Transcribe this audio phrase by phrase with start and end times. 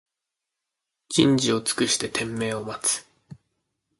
[1.09, 3.05] 人事を尽くして天命を待つ